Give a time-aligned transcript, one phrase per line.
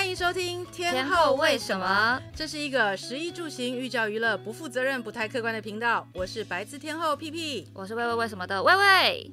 [0.00, 2.18] 欢迎收听天，后为什么？
[2.34, 6.08] 这是一个食衣住行、寓教于乐、不负责任、不太客观的频道。
[6.14, 9.30] 我是白字天后屁屁，我是喂喂为什么的喂喂。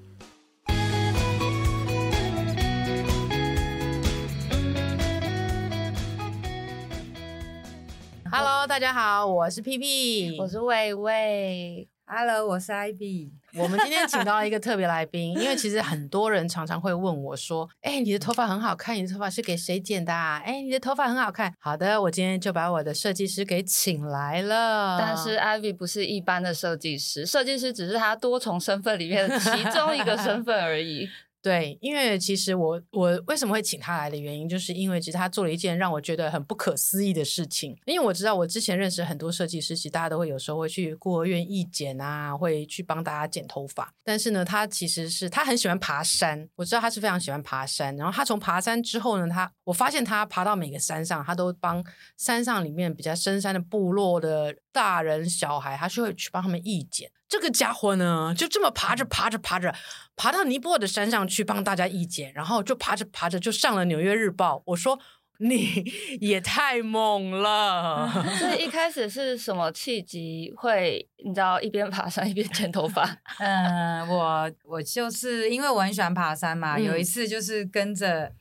[8.30, 11.88] Hello，大家好，我是屁屁，我是喂喂。
[12.06, 13.32] Hello，我是 Ivy。
[13.58, 20.42] 我们今天请到一个特别来宾，因为其实很多人常常会问我说：“哎，你的头发很好看，你的头发是给谁剪的啊？
[20.46, 24.98] 哎，你的头发很好看。”好的，我今天就把我的设计师给请来了。
[25.00, 31.10] 但是 Ivy 不是一般的设计师，设计师只是他多重身份里面的其中一个身份而已。
[31.42, 37.78] 对，因为其实我我为什么会请他来的原因，就是因为其实他做了一件让我觉得很不可思议的事情。
[37.86, 43.94] 因为我知道我之前认识很多设计师，其实大家都会有时候会去孤儿院义剪啊，会去帮大家剪头发。
[44.04, 47.96] 但是呢，他其实是他很喜欢爬山，我知道他是非常喜欢爬山。
[47.96, 51.82] 然后他从爬山之后呢，他我发现他爬到每个山上，他都帮
[52.18, 57.10] 山上里面比较深山的部落的大人小孩，他就会去帮他们义剪。
[57.30, 59.76] 这个家伙呢，就这么爬着爬着爬着，
[60.16, 64.56] 爬到尼泊尔的山上去帮大家义剪，然后就爬着爬着就上了《纽约日报》。
[64.66, 65.00] 我说
[65.40, 65.84] 你
[66.20, 68.10] 也太猛了！
[68.40, 73.04] 所以一开始是什么契机会你知道一边爬山一边剪头发？
[73.40, 78.32] 嗯，我我就是因为我很喜欢爬山嘛，嗯、有一次就是跟着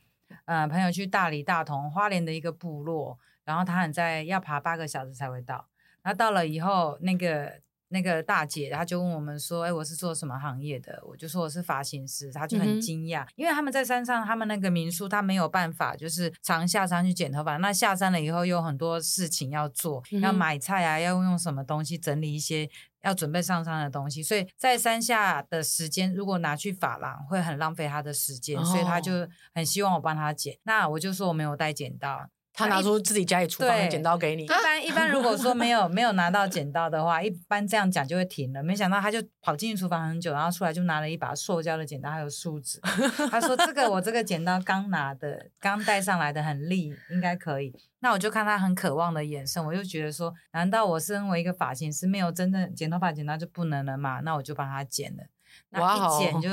[0.45, 5.67] 呃朋友去大理大同花莲的一个部落，然后他很在要爬八个小时才会到，
[6.01, 7.59] 然后到了以后那个。
[7.89, 17.57] 那个大姐，她就问我们说：“哎，我是做什么行业的？”我就说我是发型师，她就很惊讶，嗯、因为他们在山上，他们那个民宿，他没有办法就是常下山去剪头发。
[17.57, 22.69] 那下山了以后，有很多事情要做，嗯、要买菜啊，要用什么东西整理一些
[23.03, 30.57] 要准备上山的东西，所以在山下的时间，如果拿去发廊，会很浪费他的时间，哦、所以他就很希望我帮他剪。
[30.63, 32.29] 那我就说我没有带剪刀。
[32.57, 34.43] 他拿出自己家里厨房的剪刀给你。
[34.43, 38.63] 一般一般，如果说没有 没有拿到剪刀的话，一般这样讲就会停了。
[38.63, 42.81] 没想到他就跑进去厨房很久，然后出来就拿了一把塑胶的剪刀，还有梳子。
[43.29, 47.71] 他说：“这个我这个剪刀刚拿的，刚带上来的，很利，应该可以。”
[48.01, 54.21] 那我就看他很渴望的眼神，我就觉得说：难道我身为一个发型师，没有真正剪头发剪刀就不能了吗？
[54.21, 55.23] 那我就帮他剪了。
[55.71, 56.49] 那一剪就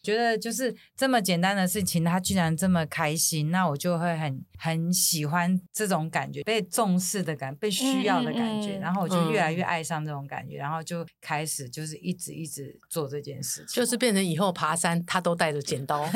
[0.00, 16.08] 觉得就是这么简单的事情，他居然这么开心，那我就会很很喜欢这种感觉，被重视的感觉，被需要的感觉，然后我就越来越爱上这种感觉，然后就开始就是一直一直做这件事情，就是变成以后爬山他都带着剪刀，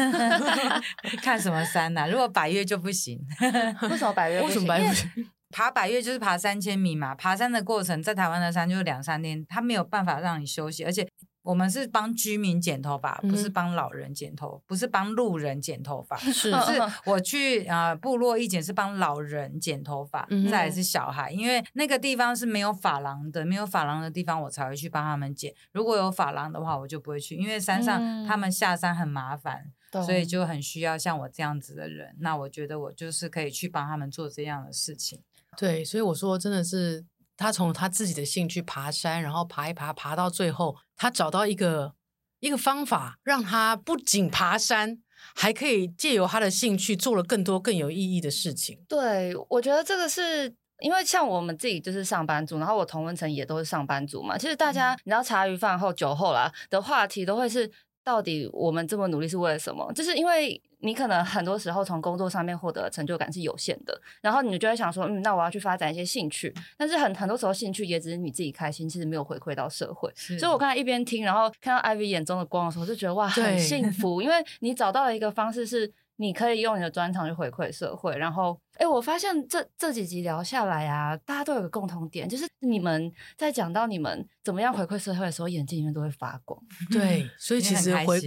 [1.20, 2.06] 看什么山呐？
[2.08, 3.20] 如果百越就不行，
[3.90, 4.40] 为什么百越？
[4.42, 4.88] 为什么百岳？
[5.50, 11.06] 爬百越就是爬三千米嘛，爬山的过程在台湾的山就是两三天，他没有办法让你休息，而且。
[11.42, 16.16] 我们是帮居民剪头发，不是帮老人剪头，嗯、不是帮路人剪头发。
[16.16, 25.52] 是，是我去啊、呃、部落一剪是帮老人剪头发，嗯、再来是小孩，因为那个地方是没有发廊的，没有发廊的地方我才会去帮他们剪。
[25.72, 32.14] 如果有发廊的话，我就不会去，因为山上他们下山很麻烦，嗯、所以就很需要像我这样子的人。
[32.20, 35.20] 那我觉得我就是可以去帮他们做这样的事情。
[35.56, 37.04] 对，所以我说真的是。
[37.42, 41.94] 他从他自己的兴趣爬山，然后爬一爬，爬到最后，他找到一个
[42.38, 44.98] 一个方法，让他不仅爬山，
[45.34, 48.84] 还可以借由他的兴趣做了更多更有意义的事情。
[48.88, 54.38] 对，我觉得这个是因为像我们自己就是上班族，然后我同文层也都是上班族嘛。
[54.38, 57.70] 其实大家，嗯、你知道茶余饭后酒后啦的话题都会是，
[58.04, 59.92] 到底我们这么努力是为了什么？
[59.92, 60.60] 就是因为。
[60.84, 70.12] 你可能很多时候从工作上面获得的成就感是有限的，然后你就会想说，嗯，那我要去发展一些兴趣，但是很很多时候兴趣也只是你自己开心，其实没有回馈到社会。
[70.16, 78.16] 所以我刚才一边听，然后看到 Ivy 眼中的光的时候，就觉得哇，很幸福，因为你找到了一个方式，是你可以用你的专长去回馈社会。
[78.16, 86.60] 然后，哎，我发现这这几集聊下来啊，大家都有个共同点，就是你们在讲到你们怎么样回馈社会的时候，眼睛里面都会发光。
[86.90, 88.20] 对，所以其实回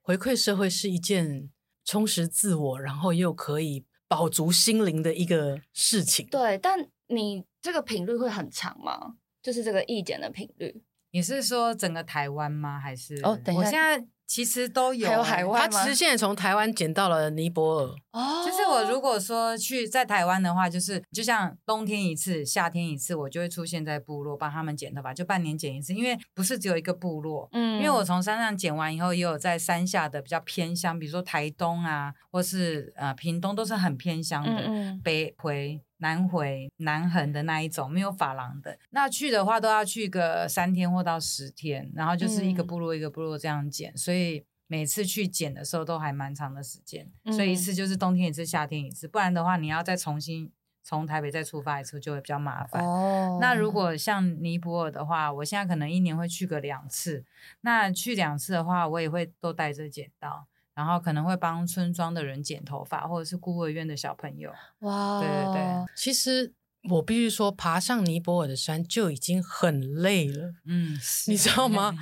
[0.00, 1.50] 回馈社会是一件。
[1.84, 6.24] 充实自我，然后又可以饱足心灵的一个事情。
[6.28, 6.78] 对，但
[7.08, 9.16] 你这个频率会很长吗？
[9.42, 10.84] 就是这个意见的频率。
[11.10, 12.78] 你是说整个台湾吗？
[12.78, 13.16] 还是？
[13.24, 14.06] 哦，等一下，我现在。
[14.32, 15.60] 其实都有，还有海外？
[15.60, 17.94] 他其实现在从台湾剪到了尼泊尔。
[18.12, 25.92] 哦，就是我如果说去在台湾的话，就是就像冬天一次，夏天一次，我就会出现在部落帮他们剪头发，就半年剪一次。
[25.92, 35.78] 因为不是只有一个部落，嗯，因为我从山上剪完以后，也有在山下的比较偏乡，比如说台东啊，或是呃屏东，都是很偏乡的，嗯嗯北回。
[36.02, 50.50] 南回南横的那一种没有发廊的，那去的话都要去个三天或到十天，然后就是一个部落一个部落这样剪，嗯、所以每次去剪的时候都还蛮长的时间，嗯、所以一次就是冬天一次，夏天一次，不然的话你要再重新
[50.82, 52.84] 从台北再出发一次就会比较麻烦。
[52.84, 57.24] 哦，那如果像尼泊尔的话，我现在可能一年会去个两次，
[57.60, 60.48] 那去两次的话，我也会都带着剪刀。
[60.82, 64.52] 然后可能会帮村庄的人剪头发，或者是孤儿院的小朋友。
[64.80, 65.62] 哇，对对对，
[65.94, 66.52] 其实
[66.90, 70.54] 我必须说，爬上尼泊尔的山就已经很累了。
[70.66, 70.98] 嗯，
[71.28, 71.96] 你知道吗？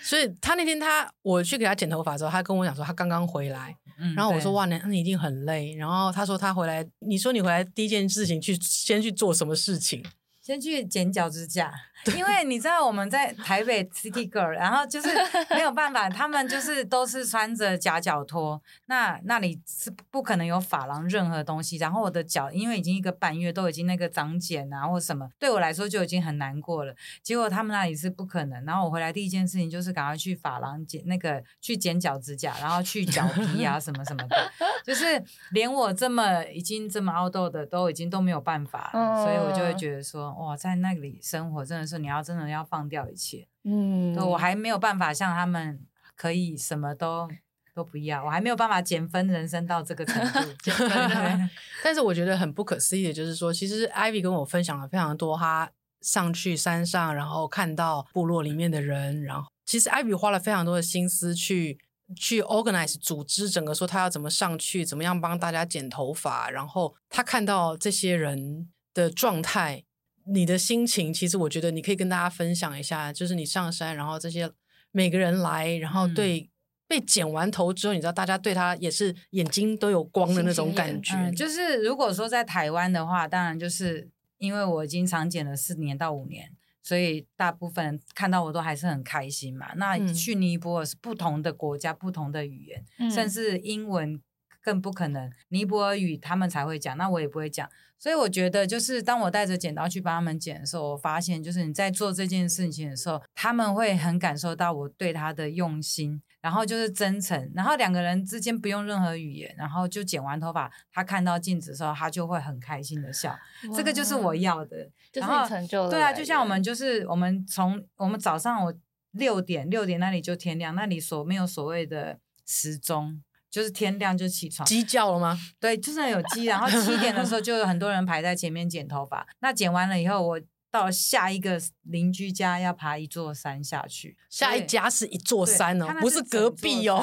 [0.00, 5.74] 所以他那天他我去给他剪头发之后，他跟我讲说他刚刚回来，嗯、然后我说哇，那你一定很累。
[5.74, 10.04] 然后他说他回来，你说你回来第一件事情去先去做什么事情？
[10.40, 11.72] 先去剪脚趾甲，
[12.16, 15.08] 因为你知道我们在台北 City Girl，然后就是
[15.50, 21.76] 没有办法，他们就是都是穿着夹脚拖，那那里是不可能有发廊任何东西。
[21.78, 26.94] 然后我的脚因为已经一个半月都已经那个长茧啊或什么，对我来说就已经很难过了。
[27.22, 28.64] 结果他们那里是不可能。
[28.64, 34.52] 然后我回来第一件事情就是赶快去发廊剪那个去剪脚趾甲，然后去脚皮啊什么什么的，
[34.84, 35.22] 就是
[35.52, 40.34] 连我这么已经这么 outdoor 的都已经都没有办法，所以我就会觉得说。
[40.34, 45.80] 哇，在那里生活真的是你要真的要放掉一切，嗯，我还没有办法像他们
[46.16, 47.28] 可以什么都
[47.74, 50.52] 都不要，我还没有办法减分人生到这个程度。
[50.62, 50.88] 减分
[51.82, 55.70] 但是我觉得很不可思议的就是说，其实 Ivy 跟我分享了非常多，他
[56.00, 61.78] 上去山上，然后看到部落里面的人，然后其实 Ivy 花了非常多的心思去
[62.14, 69.84] 去 organize 组织整个，说他要怎么上去，怎么样帮大家剪头发，然后他看到这些人的状态。
[70.26, 74.50] 你的心情，其实我觉得你可以跟大家分享一下，就是你上山，然后这些
[74.92, 76.50] 每个人来，然后对
[76.86, 81.14] 被剪完头之后，你知道大家对他也是眼睛都有光的那种感觉。
[81.14, 86.50] 嗯，就是如果说在台湾的话，当然就是因为我已经常剪了四年到五年，
[86.82, 89.72] 所以大部分人看到我都还是很开心嘛。
[89.76, 94.20] 那去尼泊尔是不同的国家，不同的语言，嗯，甚至英文
[94.64, 97.68] 更不可能，尼泊尔语他们才会讲，那我也不会讲。
[97.98, 113.34] 所以我觉得，就是当我带着剪刀去帮他们剪的时候，我发现，就是你在做这件事情的时候，他们会很感受到我对他的用心，然后就是真诚，然后两个人之间不用任何语言，然后就剪完头发，他看到镜子的时候，他就会很开心的笑，
[113.74, 118.74] 这个就是我要的，然后成就对啊，就像我们就是我们从我们早上我
[119.12, 123.22] 六点六点那里就天亮，那里所没有所谓的时钟。
[123.54, 125.38] 就是天亮就起床，鸡叫了吗？
[125.60, 126.46] 对，就是有鸡。
[126.46, 129.24] 然后七点的时候就有很多人排在前面剪头发。
[129.38, 130.40] 那剪完了以后，我
[130.72, 134.16] 到下一个邻居家要爬一座山下去。
[134.28, 137.00] 下一家是一座山哦，不是隔壁哦。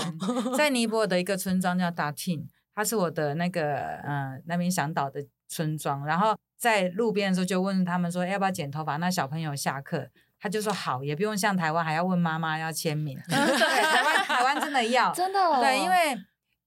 [0.57, 2.45] 在尼泊尔的一个村庄叫达汀，
[2.75, 6.06] 它是我的那个嗯、呃、那边向导的村庄。
[6.06, 8.97] 然后在路边的时候就问他们说要不要剪头发。
[8.97, 13.18] 那小朋友下课，他就说好，也不用像台湾还要问妈妈要签名。
[13.30, 16.21] 对，台湾台湾真的要真的、哦、对，因为。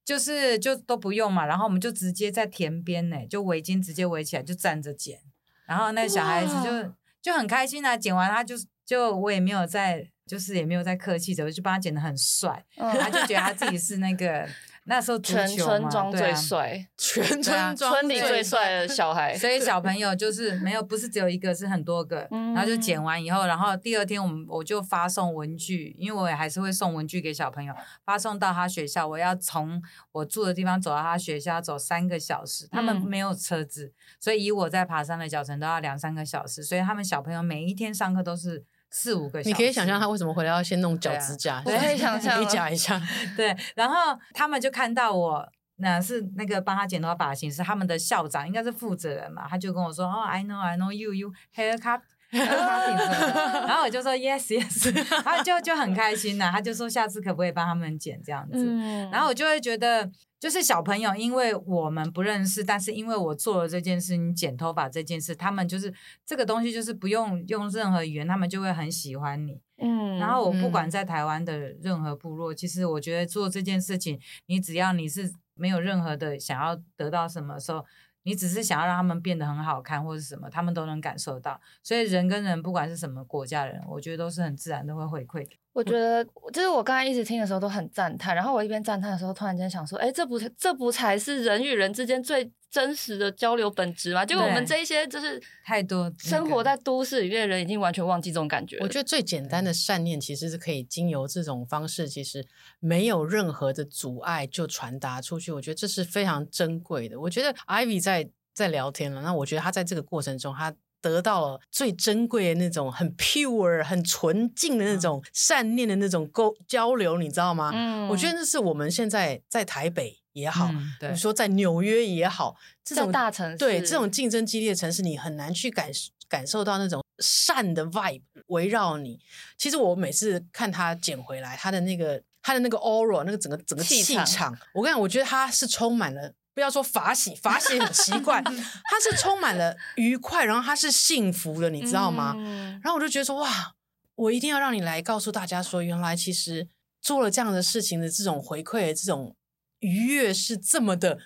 [0.05, 5.19] 就是就都不用嘛，然后我们就直接在田边呢，就围巾直接围起来就站着剪，
[5.67, 8.55] 然后那小孩子就就很开心啊，剪完他就
[8.85, 14.47] 就我也没有在，就是也没有在客气的，我就帮他剪得很帅，他就觉得他自己是那个。
[14.87, 22.29] 那时候全村庄最帅，全村村里最帅的 小孩，所以小朋 友就是没有，不是只有一个，是很多个。
[22.31, 29.09] 然后就剪完以后，然后第二天我们我就发送文具，因为我也还是会送文具给小朋友，发送到他学校。
[29.09, 29.83] 我要从
[30.13, 32.69] 我住的地方走到他学校，走三个小时。
[32.71, 36.63] 他们没有车子，所以以我在爬山的脚程都要两三个小时。
[36.63, 38.65] 所以他们小朋友每一天上课都是。
[38.97, 41.61] 四五个小时，你可以想象他为什么回来要先弄脚趾甲？
[41.67, 43.01] 我可以想 象，你讲一下。
[43.37, 45.45] 对，然后他们就看到我，
[45.79, 52.97] 那是那个帮他剪头发发型师，他们的校长应该是负责人嘛，他就跟我说：“哦，I know, I know you, you haircut, haircutting。
[53.67, 60.09] ”然后我就说 yes yes，他就就很开心呐，他就说下次可不可以帮他们剪这样子，嗯、然后我就会觉得
[60.45, 65.91] 就是小朋友，因为我们不认识，但是因为我做了这件事，你剪头发这件事，他们就是
[66.27, 69.59] 这个东西就是不用用任何语言，他们就会很喜欢你。
[69.79, 77.83] 嗯，然后我不管在台湾的任何部落，其实我觉得做这件事情，你只要你是没有任何的想要得到什么时候。
[78.27, 81.61] 你只是想要让他们变得很好看，或者什么，他们都能感受到。
[81.83, 85.47] 所以人跟人，不管是什么国家人，我觉得都是很自然都会回馈。
[85.75, 94.25] 我觉得，就是我刚才一直听的时候都很赞叹，然后我一边赞叹的时候，突然间想说，哎，这不这不才是人与人之间最真实的交流本质吗？
[94.25, 98.79] 结果我们这一些就是太多生活在都市里面的人，已经完全忘记这种感觉。
[98.79, 102.47] 我觉得最简单的善念，其实是可以经由这种方式，其实
[102.79, 105.51] 没有任何的阻碍就传达出去。
[105.51, 107.19] 我觉得这是非常珍贵的。
[107.19, 110.73] 我觉得 Ivy 在在聊天了，那我觉得他在这个过程中，他
[111.11, 117.71] 得到了最珍贵的那种很 pure、很纯净的那种善念的那种沟交流，你知道吗？
[117.75, 125.91] 嗯，我觉得那是我们现在在台北也好，嗯、对你说在纽约也好，这种大城市，对这种竞争激烈的城市，你很难去感
[126.29, 129.21] 感受到那种善的 vibe 围绕你。
[129.57, 136.33] 其实我每次看他捡回来，他的那个他的那个 aura，那个整个整个气场，气场我跟你讲，我觉得他是充满了。
[136.55, 142.35] 不要说法喜，法喜很奇怪， 它是充满了愉快，然后它是幸福的，你知道吗？
[142.37, 143.75] 嗯、然后我就觉得说，哇，
[144.15, 146.69] 我一定要让你来告诉大家说，原来其实
[147.03, 149.37] 做了这样的事情的这种回馈的这种
[149.81, 151.19] 愉悦是这么的。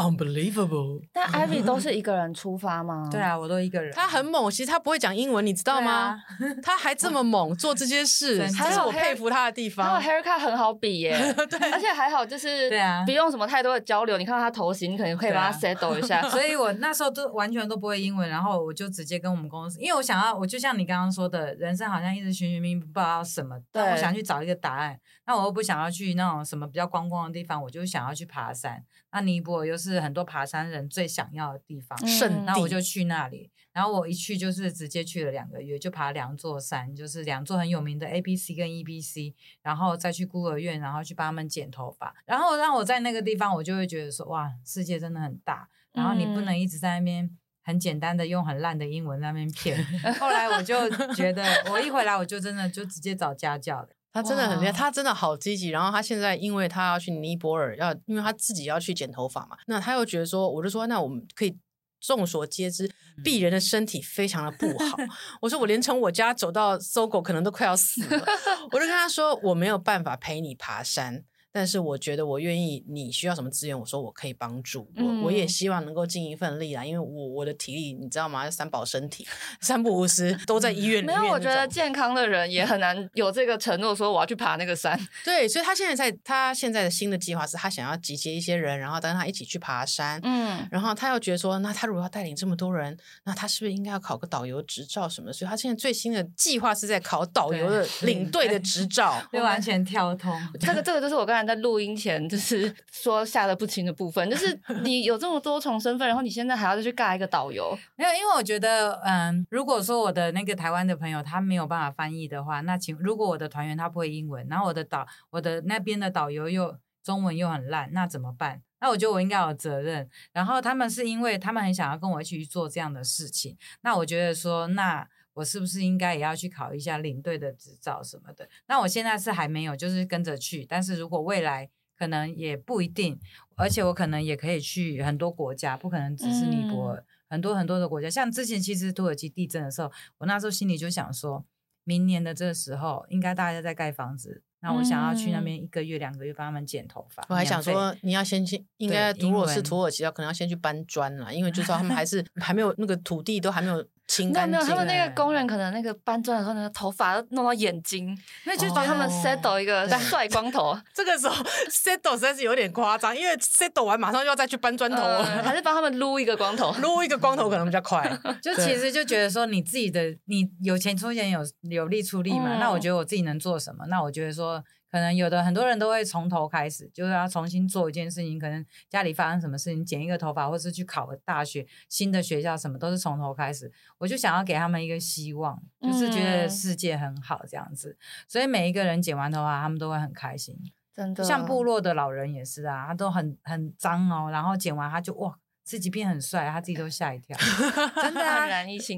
[0.00, 1.02] Unbelievable！
[1.12, 3.08] 但 Ivy 都是一个人出发吗？
[3.12, 3.92] 对啊，我都一个人。
[3.92, 5.92] 他很猛，其实他不会讲英文，你知道吗？
[5.92, 6.18] 啊、
[6.62, 10.00] 他还这么猛做这些事，这是我佩服他的地方。
[10.00, 11.12] 还有 haircut 很好比耶，
[11.50, 14.16] 对，而且还好就是，对啊，不用什么太多的交流。
[14.16, 16.22] 你看到他头型，你可能可以把他 settle 一下。
[16.30, 24.96] 所以我那时候都完全都不会英文，然后我就直接跟我们公司，因为我想要，我就像你刚刚说的，人生好像一直寻寻觅觅，不知道什么，但我想去找一个答案。
[25.30, 28.84] 那我又不想要去那种什么比较观光的地方，我就想要去爬山。
[29.12, 31.96] 那尼泊尔又是很多爬山人最想要的地方。
[32.44, 33.48] 那我就去那里。
[33.72, 39.32] 然后我一去就是直接去了两个月，就爬两座山，就是两座很有名的 A B C 跟 E B C，
[39.62, 42.12] 然后再去孤儿院，然后去帮他们剪头发。
[42.24, 45.68] 然后让我在那个地方，我就会觉得说，哇，世界真的很大。
[45.92, 47.30] 然后你不能一直在那边
[47.62, 49.78] 很简单的用很烂的英文在那边骗。
[50.18, 53.90] 后来我就觉得，我一回来我就真的就直接找家教了。
[54.12, 55.68] 他真的很厉害，他真的好积极。
[55.68, 61.56] 然后他现在，因为他要去尼泊尔，要因为他自己要去剪头发嘛，那他又觉得说，我就说，那我们可以
[62.00, 62.90] 众所皆知，
[63.24, 64.96] 鄙人的身体非常的不好。
[65.42, 68.24] 我说，我连从我家走到 SOGO 可能都快要死了。
[68.72, 71.24] 我就跟他说，我没有办法陪你爬山。
[71.52, 78.48] 但是我觉得我愿意，你需要什么资源，我说我可以帮助，我、嗯、我也希望能够尽一份力啦，因为我我的体力你知道吗？
[78.48, 79.26] 三保身体，
[79.60, 81.20] 三不五时都在医院里面。
[81.20, 84.96] 没有，我觉得健康的人也很难 有这个承诺，说我要去爬那个山。
[85.24, 90.20] 对，所以他现在在他现在的新的计划是他想要集结一些人，然后跟他一起去爬山。
[90.22, 95.32] 嗯，然后他又觉得说，那他如果要带领这么多人，那他是不是应该要考个导游执照什么？
[95.32, 100.32] 所以他现在最新的计划是在考导游的领队的执照，就完全跳通。
[100.60, 101.39] 这个这个就是我刚才。
[101.46, 108.10] 在录音前，就是 说吓得不轻的部分，就是 你有这么多重身份，然后你现在还要再去尬一个导游，没有？
[108.12, 118.62] 因为我觉得，嗯，如果说我的那个台湾的朋友他没有办法翻译的话，那请如果我的团员他不会英文，然后我的导我的那边的导游又中文又很烂，那怎么办？
[118.80, 120.08] 那我觉得我应该有责任。
[120.32, 125.06] 然后他们是因为他们很想要跟我一起去做这样的事情，那我觉得说那。
[125.34, 128.48] 我是不是应该也要去考一下领队的执照什么的？
[128.66, 130.66] 那我现在是还没有，就是跟着去。
[130.66, 133.18] 但是如果未来可能也不一定，
[133.56, 138.10] 而且我可能也可以去很多国家，不可能只是尼泊尔，嗯、很多很多的国家。
[138.10, 141.44] 像之前其实土耳其地震的时候，我那时候心里就想说，
[141.84, 147.24] 明年的这个时候应该大家在盖房子，那我想要去那边一个月两个月帮他们剪头发。
[147.28, 153.86] 我还想说，你要先去，应该如果是土耳其，要可能要先去搬砖了，因为就是说他们还 是还没有那个土地都还没有。
[154.18, 158.08] 没有没有，他们那个工人可能那个搬砖的时候，那个头发弄到眼睛，
[158.44, 160.76] 因为就帮他们 settle 一个 帅光头。
[160.92, 168.10] 这个时候 settle 实在是有点夸张，因为 settle 完马上就要再去搬砖头了，还是帮他们撸一个光头，撸一个光头可能比较快。
[168.42, 171.40] 就其实就觉得说，你自己的你有钱出钱，有
[171.70, 172.56] 有力出力嘛。
[172.58, 173.86] 那我觉得我自己能做什么？
[173.86, 174.64] 那我觉得说。
[174.90, 178.38] 可能有的很多人都会从头开始，就是要重新做一件事情。
[178.38, 183.70] 可能家里发生什么事情，剪一个头发，或是去考个大学，新的学校，什么都是从头开始。
[183.98, 187.90] 我就想要给他们一个希望，就是觉得世界很好这样子。
[187.90, 190.56] 嗯、所以每一个人剪完头发，他们都会很开心。
[190.92, 195.38] 真的，像部落的老人也是啊，他都很很脏哦，然后剪完他就哇。
[195.70, 197.36] 自己变很帅，他自己都吓一跳，
[198.02, 198.48] 真的啊，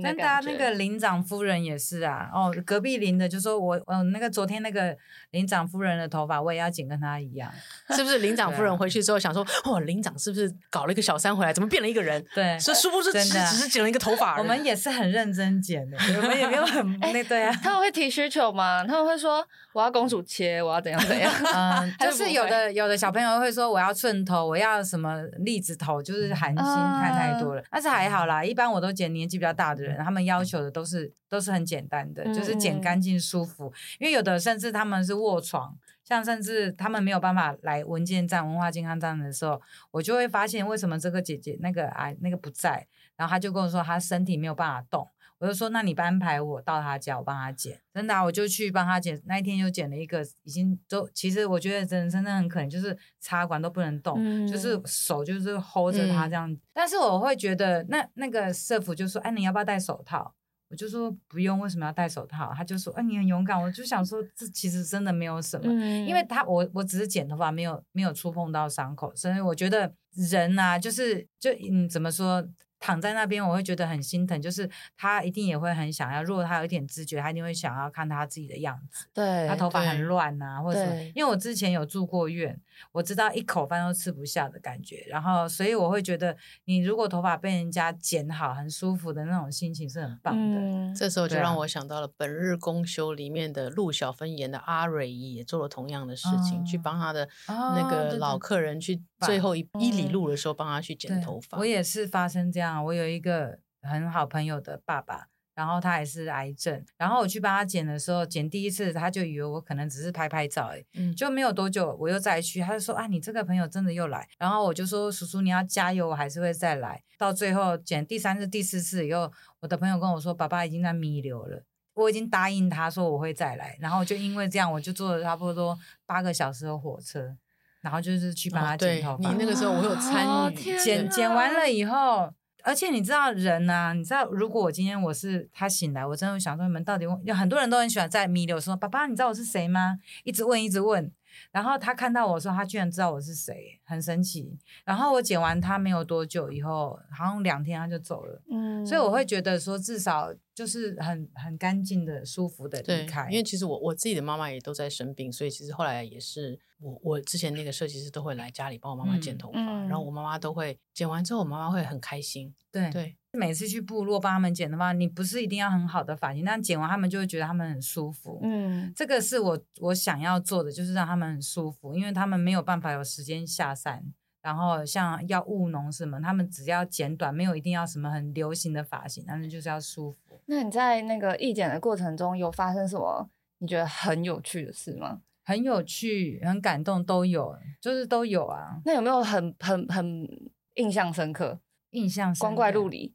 [0.01, 4.97] 真的啊，那个林长夫人也是啊，哦，隔壁邻的就说我，嗯，那个昨天那个
[5.33, 7.53] 林长夫人的头发我也要剪跟她一样，
[7.95, 8.21] 是不是？
[8.21, 12.25] 林长夫人回去之后想说，哦，林长是不是搞了一个小三回来，怎么变了一个人？
[12.35, 14.39] 对，所以殊不知只只是剪了一个头发。
[14.39, 17.55] 我们也是很认真剪的，我们也没有很 那对啊。
[17.63, 18.83] 他们会提需求吗？
[18.87, 21.31] 他们会说我要公主切，我要怎样怎样？
[21.55, 26.62] 嗯，就是有的有的小朋友会说我要寸头，我要什么栗子头，就是韩。
[26.63, 28.45] 心看太多了，嗯、但是还好啦。
[28.45, 33.73] 一般我都剪年纪比较大的人，他们要求的都是都是很简单的，嗯、就是剪干净舒服。
[33.99, 45.09] 因为有的甚至他们是卧床，像甚至他们没有办法来文件站、文化健康站的时候，我就会发现为什么这个姐姐那个啊那个不在，然后他就跟我说他身体没有办法动。
[45.43, 47.77] 我就说那你安排我到他家，我帮他剪。
[47.93, 49.21] 真的、啊，我就去帮他剪。
[49.25, 56.49] 那一天就剪了一个，已经都其实我觉得真真的很可怜，就是插管都不能动，嗯、就是手就是 hold 着他这样。
[56.49, 60.33] 嗯、但是我会觉得那那个师傅就说，哎，你要不要戴手套？
[60.71, 62.53] 我就说不用，为什么要戴手套？
[62.57, 63.61] 他就说，哎，你很勇敢。
[63.61, 72.47] 我就想说，这其实真的没有什么，嗯、因为他我我只是剪头发，没有没有触碰到伤口，所以我觉得人啊，就是就嗯，怎么说？
[72.83, 74.43] 躺在那边，我会觉得很心疼。
[74.43, 79.07] 就是他一定也会很想要，如果他有一点知觉，他一定会想要看他自己的样子。
[79.15, 81.01] 对，他头发很乱啊，或者什么。
[81.15, 82.61] 因为我之前有住过院，
[82.93, 85.05] 我知道一口饭都吃不下的感觉。
[85.09, 90.61] 然后，所以我会觉得，你如果头发被人家剪好，很舒服的那种心情是很棒的。
[90.61, 101.59] 嗯、这时候就让我想到了《本日公休》里面的陆小芬演的阿蕊姨，也做了同样的事情，哦、去帮她的那个老客人去最后一一里路的时候帮他去剪头发。
[101.59, 103.59] 我也是发生这样，我有一个。
[103.85, 117.03] 很好朋友的爸爸，然后他也是癌症，然后我去帮他剪的时候，剪第一次他就以为我可能只是拍拍照，哎，嗯，就没有多久我又再去，他就说啊，你这个朋友真的又来，然后我就说叔叔你要加油，我还是会再来。
[117.19, 119.31] 到最后剪第三次、第四次以后，
[119.61, 121.63] 我的朋友跟我说，爸爸已经在弥留了，
[121.95, 127.37] 我已经答应他说我会再来，然后就因为这样，我就坐了差不多八个小时的火车，
[127.83, 129.29] 然后就是去帮他剪头发。
[129.29, 132.33] 哦、你那个时候我有参与，哦、剪剪完了以后。
[132.65, 139.99] 而且你知道人呢、啊，你知道如果我今天我是他醒来，我真的会想说你们到底问，有很多人都很喜欢在弥留说爸爸，你知道我是谁吗？
[140.25, 141.13] 一直问一直问。
[141.51, 144.59] 然后他看到我说，他居然知道我是谁，很神奇。
[144.85, 148.43] 然后我剪完他没有多久以后，好像两天他就走了。
[148.51, 153.29] 嗯，所以我会觉得说，至少就是很很干净的、舒服的离开。
[153.31, 162.55] 因为其实我我自己的妈妈也都在生病，所以其实后来也是我我之前那个设计师都会来家里帮我妈妈剪头发，嗯嗯、然后我妈妈都会剪完之后，我妈妈会很开心。
[162.71, 162.93] 对对。
[162.93, 168.39] 对每次去部落帮他们剪的话，你不是一定要很好的发型，但剪完他们就会觉得他们很舒服。
[168.43, 174.05] 嗯，这个是我我想要做的，就是让他们很舒服，因为他们没有办法有时间下山，
[174.43, 180.41] 然后像要务农什么，他们只要剪短，没有一定要什么很流行的发型，但是就是要舒服。
[180.47, 185.21] 那你在那个义剪的过程中有发生什么你觉得很有趣的事吗？
[185.45, 188.81] 很有趣、很感动都有，就是都有啊。
[188.85, 190.29] 那有没有很很很
[190.75, 191.61] 印象深刻？
[191.91, 193.15] 印象光怪陆离，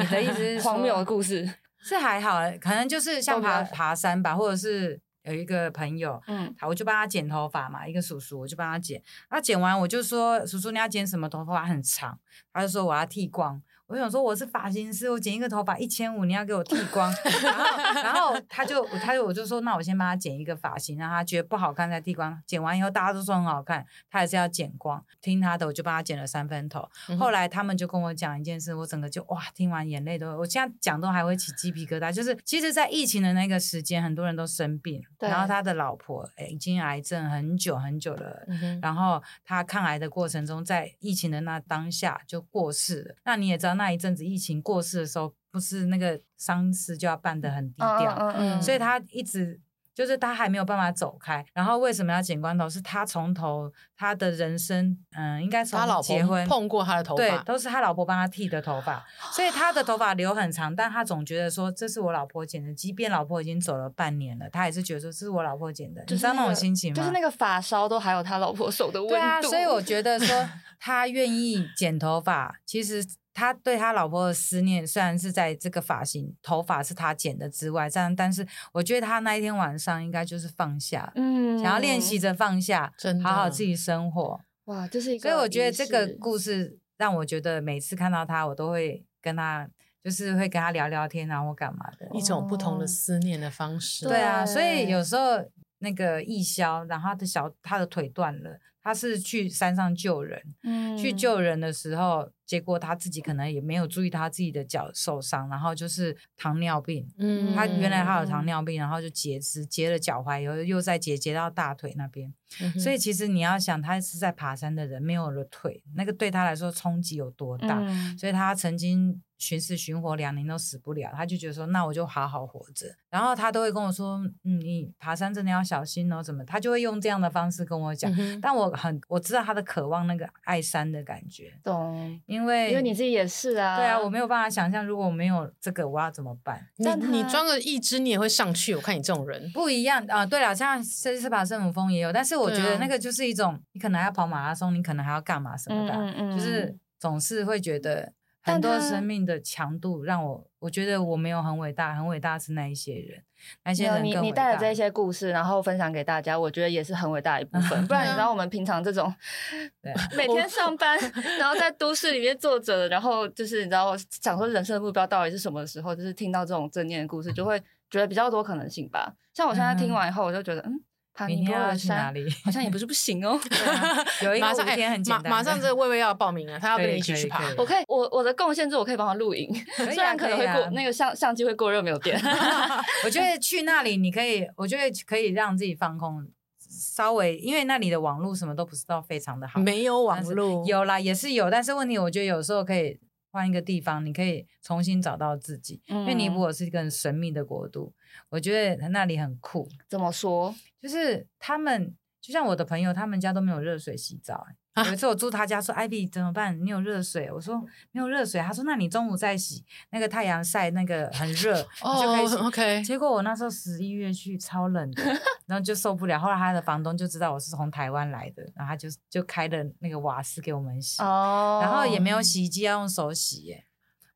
[0.00, 1.48] 你的意思是 荒谬的故事？
[1.78, 9.02] 是还好，可能就是像爬爬山吧，或者是有一个朋友，嗯，我就帮他剪头发嘛，一个叔叔，我就帮他剪。
[9.28, 11.64] 他剪完，我就说：“叔叔，你要剪什么头发？
[11.66, 12.18] 很长。”
[12.52, 17.08] 他就说：“我要剃光。”我想说我是发型师，我剪一个头发一千五，你要给我剃光，
[17.40, 22.36] 然后然后他就他就我就说，那我先帮他剪一个发型，让他觉得不好看再剃光。
[22.44, 25.00] 剪完以后大家都说很好看，他还是要剪光。
[25.22, 26.88] 听他的，我就帮他剪了三分头。
[27.08, 32.10] 嗯、后来他们就跟我讲一件事，我整个就哇，听完眼泪都，我现在讲都还会起鸡皮疙瘩。
[32.12, 43.14] 就是其实，在疫情的那个时间，很多人都生病，然后他的老婆诶已经癌症很久很久了，嗯、然后他抗癌的过程中，在疫情的那当下就过世了。
[43.24, 43.75] 那你也知道。
[43.76, 49.58] 那一阵子疫情过世的时候，不是那个丧事就要办的很低调，嗯嗯嗯、所以他一直
[49.94, 51.42] 就是他还没有办法走开。
[51.54, 52.68] 然后为什么要剪光头？
[52.68, 66.02] 是他从头他的人生，嗯，应该从他老婆结婚碰过他的头发，对，都是他老婆帮他剃的头发，所以他的头发留很长，但他总觉得说这是我老婆剪的，即便老婆已经走了半年了，他还是觉得说这是我老婆剪的。
[66.02, 66.96] 就是、你知道那种心情吗？
[66.96, 69.14] 就是那个发梢都还有他老婆手的温度。
[69.14, 70.46] 对啊，所以我觉得说
[70.78, 73.02] 他愿意剪头发，其实。
[73.36, 84.40] 他对他老婆的思念，虽然是在这个发型、头发是他剪的之外，这样，但是我觉得他那一天晚上应该就是放下，嗯，想要练习着放下，真好好自己生活。
[84.64, 89.68] 哇，这是一个，所以我觉得这个故事让我觉得每次看到他，我都会跟他，
[90.02, 94.08] 就是会跟他聊聊天啊，或干嘛的，一种不同的思念的方式。
[94.08, 95.44] 对啊，所以有时候
[95.80, 102.30] 那个义消，然后他的小他的腿断了，他是去山上救人，嗯，去救人的时候。
[102.46, 107.06] 结果他自己可能也没有注意他自己的脚受伤，然后就是糖尿病。
[107.18, 112.32] 嗯，他原来他有糖尿病，然后就截肢，截了脚踝，以后又再截截到大腿那边。
[112.62, 117.80] 嗯、所以其实你要想，他是在爬山的人，没有了腿，那个对他来说冲击有多大？
[117.80, 122.86] 嗯、所以他曾经寻死寻活两年都死不了，他就觉得说，那我就好好活着。
[123.10, 126.44] 然后他都会跟我说，嗯，你爬山真的要小心哦，怎么？
[126.44, 128.14] 他就会用这样的方式跟我讲。
[128.16, 131.52] 嗯、但我很我知道他的渴望，那个爱山的感觉。
[131.64, 132.20] 懂。
[132.26, 136.60] 因为因为你自己也是啊，对啊，我没有办法想象，如果我没有这个，我要怎么办？
[136.76, 138.74] 你你装个一只，你也会上去。
[138.74, 140.26] 我看你这种人不一样啊。
[140.26, 148.12] 对了，像这次把圣母峰也有，但是我觉得那个就是一种，你可能还要跑马拉松，你可能还要干嘛什么的，嗯嗯嗯，就是总是会觉得
[148.52, 153.22] 很多生命的强度让我，我觉得我没有很伟大，很伟大是那一些人，
[153.64, 157.86] 那些人你你带着这些故事，然后分享给大家，我觉得也是很伟大的一部分。
[157.86, 159.12] 不然你知 道我们平常这种，
[159.82, 160.98] 对， 每天上班，
[161.38, 169.14] 然后在都市里面坐着，然后就是你知道想说人生的目标到底是什么的时候，就是听到这种正念的故事，就会觉得比较多可能性吧。
[169.34, 170.80] 像我现在听完以后，我就觉得嗯。
[171.24, 172.28] 明天要去哪里？
[172.44, 173.40] 好像也不是不行哦。
[173.64, 177.44] 啊、有一个五天很简单马，马上这个薇薇要报名了， 他要跟你一起去爬。
[177.56, 179.48] 我可以，我我的贡献是我可以帮他录影，
[179.78, 182.20] 啊、虽然可能会过、啊、那个相相机会过热没有电。
[183.04, 186.26] 我觉得去那里你可以，我觉得可以让自己放空，
[186.68, 192.98] 稍微因为那里的网络什么都不是到非常的好，没有网络，有啦也是有，但是问题我觉得有时候可以。
[193.36, 195.82] 换一个地方，你可以重新找到自己。
[195.88, 197.92] 嗯、因为尼泊尔是一个很神秘的国度，
[198.30, 199.68] 我觉得那里很酷。
[199.86, 200.54] 怎么说？
[200.80, 204.46] 就是他们，就像我的朋友，他们家都没有热水洗澡。
[204.84, 206.58] 有一次我住他家，说：“艾比怎么办？
[206.64, 212.82] 你有热水？”我说：“没有热水。”他说：“那你中午再洗，那个太阳晒那个很热， 你就可以洗。” OK。
[212.82, 215.02] 结果我那时候十一月去，超冷的，
[215.46, 216.18] 然后就受不了。
[216.18, 221.02] 后来他的房东就知道我是从台湾来的，然后他就就开了那个瓦斯给我们洗。
[221.02, 221.60] 哦。
[221.62, 223.64] 然后也没有洗衣机，要用手洗耶。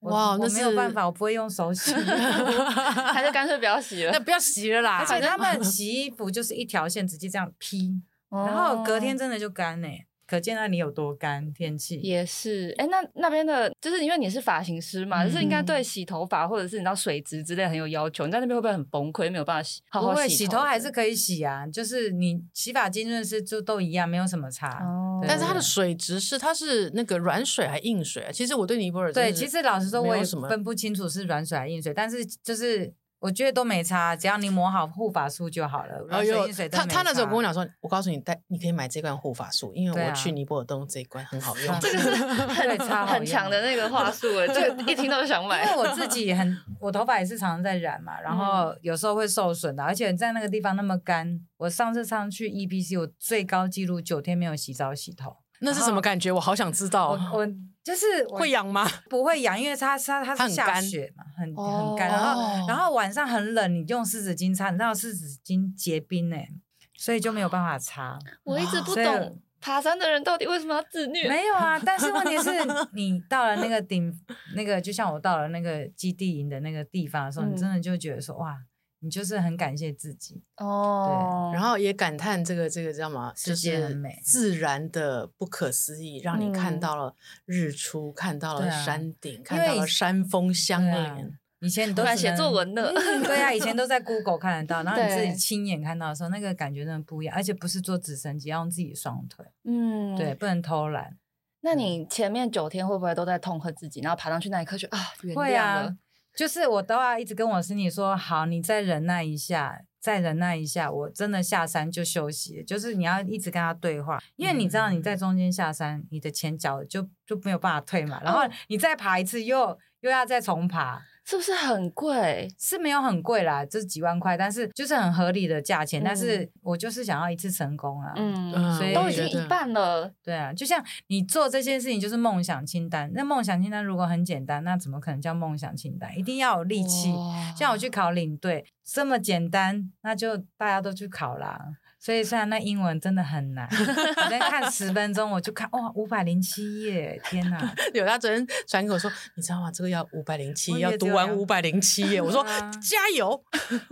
[0.01, 1.93] 哇，那我没有办法，我不会用手洗，
[3.13, 4.13] 还是干脆不要洗了。
[4.13, 4.99] 那不要洗了啦。
[4.99, 9.89] 而且他们洗衣服就是一条线直接这样劈，然后隔天真的就干呢。
[10.31, 12.73] 可见那里有多干，天气也是。
[12.79, 18.27] 哎，那那边的，就是因为你是发型师嘛，就是应该对洗头发或者是你知道水质之类很有要求。
[18.27, 19.83] 你在那边会不会很崩溃，没有办法洗？
[19.91, 20.15] 好好洗头？
[20.15, 24.69] 不会，洗头还是可以洗啊，就是你洗发精润丝就都一样，没有什么差。
[24.85, 25.21] 哦。
[25.27, 28.31] 但是它的水质是它是那个软水还硬水啊？
[28.31, 32.95] 其实我对尼泊尔对，其实老实说我也分不清楚是软水还是硬水，但是就是。
[33.21, 35.95] 我觉得都没差，只要你抹好护发素就好了。
[36.09, 41.81] 然后他他那时候跟我讲说，我告诉你带，你可以买这罐护发素，因为我去尼泊尔都用这一罐，很好 用。
[41.81, 45.65] 这个是 很很强的那个话术哎，这个一听到就想买。
[45.65, 51.41] 因为我自己很，我头发也是常常在染嘛，然后有时候会受损的，而且在那个地方那么干。
[51.59, 55.37] 我上次上去 EBC，我最高纪录九天没有洗澡洗头。
[55.61, 56.33] 那是什么感觉？
[56.33, 57.11] 我好想知道。
[57.11, 57.47] 我我
[57.83, 58.87] 就是会痒吗？
[59.09, 62.09] 不会痒，因为它它它是下雪嘛，很很干。
[62.09, 66.49] 然后然后晚上很冷，你用湿纸巾擦，你知道湿纸巾结冰哎，
[66.97, 68.19] 所以就没有办法擦。
[68.45, 71.29] 我一直不懂爬山的人到底为什么要自虐。
[71.29, 72.51] 没有啊，但是问题是
[72.95, 74.13] 你到了那个顶，
[74.55, 78.57] 那个就像我到了那个基地营的那个地方的时候，你真的就觉得说哇。
[79.01, 83.33] 你就是很感谢自己哦，对，然后也感叹这个这个叫什么？
[83.35, 87.15] 世界很美，自然的不可思议，让你看到了
[87.47, 91.39] 日出，看到了山顶，看到了山峰相连。
[91.61, 92.91] 以前你都在写作文的，
[93.23, 101.19] 对啊，以前都在 Google 看得到，然后你自己亲眼看到的时候，那个感觉真的不一样，而且不是坐直升机，要用自己的双腿，嗯，对，不能偷懒。
[101.61, 105.97] 那你前面九天会不会都在痛恨自己，然后爬上去那一刻就啊，原谅了？
[106.41, 112.65] 就是我都要一直跟我身体说，好，你再忍耐一下，再忍耐一下，我真的下山就休息。
[112.65, 121.03] 就是你要一直跟他对话，因为你知道你在中间下山，你的前脚就就没有办法退嘛，然后你再爬一次又又要再重爬。
[121.31, 122.53] 是不是很贵？
[122.59, 126.03] 是没有很贵啦，就是几万块，但是就是很合理的价钱。
[126.03, 130.13] 嗯、但是我就是想要一次成功啊，嗯，所以都已经一半了。
[130.25, 136.19] 对啊，就像你做这件事情就是梦想清单，那梦想清单如果很简单，那怎么可能叫梦想清单？
[136.19, 137.15] 一定要有力气。
[137.57, 141.65] 像我去考领队，这么简单，那就大家都去考啦。
[142.03, 147.75] 所以虽然那英文真的很难，我在看十分钟，我就看哇五百零七页，天哪！
[147.93, 149.71] 有他昨天传给我说，你知道吗？
[149.71, 152.19] 这个要五百零七，要读完五百零七页。
[152.23, 153.45] 我说加油！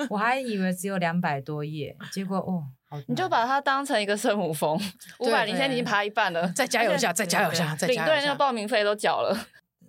[0.08, 2.64] 我还以为只有两百多页，结果哦，
[3.08, 4.80] 你就把它当成一个圣母峰，
[5.20, 8.04] 五百零七已经爬一半了，再加油一下， 再加油一下，再加油一下。
[8.04, 9.38] 领队那个报名费都缴了，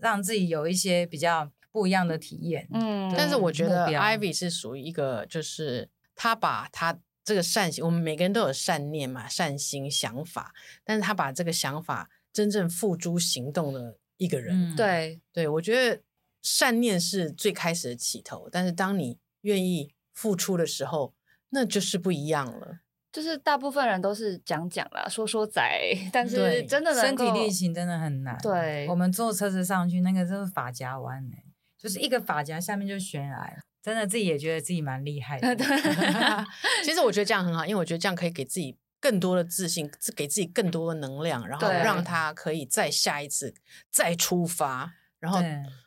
[0.02, 2.68] 让自己有一些比较不一样的体验。
[2.74, 6.98] 嗯，但是我觉得 Ivy 是属于一个，就是他把他。
[7.30, 10.52] 这个善行，我们每个人都有善念嘛，善心想法，
[10.84, 16.02] 但是他把这个想法真正付诸行动的一个人，嗯、对对，我觉得
[16.42, 21.14] 善念是最开始的起头，但是当你愿意付出的时候，
[21.50, 22.80] 那就是不一样了。
[23.12, 25.62] 就是大部分人都是讲讲啦，说说仔，
[26.12, 28.36] 但是真的身体力行真的很难。
[28.42, 31.36] 对，我们坐车子上去，那个就是发夹弯呢，
[31.78, 33.64] 就是一个发夹下面就悬崖。
[33.82, 35.56] 真的自己也觉得自己蛮厉害的。
[36.84, 43.54] 其实我觉得这样很好，因为我觉得这样可以给自己更多的自信，给自己更多的能量，然后让他可以再下一次
[43.90, 45.42] 再出发，然后